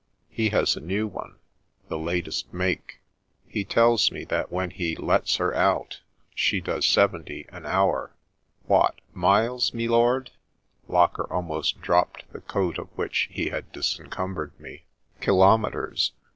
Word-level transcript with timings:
He 0.31 0.49
has 0.49 0.75
a 0.75 0.79
new 0.81 1.05
one— 1.05 1.35
^the 1.91 2.03
latest 2.03 2.51
make. 2.51 3.01
He 3.47 3.63
tells 3.63 4.11
me 4.11 4.23
that 4.23 4.51
when 4.51 4.71
he' 4.71 4.95
lets 4.95 5.35
her 5.35 5.53
out' 5.55 6.01
she 6.33 6.59
does 6.59 6.87
seventy 6.87 7.45
an 7.49 7.67
hour."" 7.67 8.15
Wot— 8.67 8.99
miles, 9.29 9.75
me 9.75 9.87
lord?" 9.87 10.31
Locker 10.87 11.31
almost 11.31 11.81
dropped 11.81 12.23
the 12.33 12.41
eoat 12.41 12.79
of 12.79 12.87
which 12.97 13.29
he 13.31 13.49
had 13.51 13.71
disencumbered 13.71 14.59
me." 14.59 14.85
Kilometres. 15.21 16.13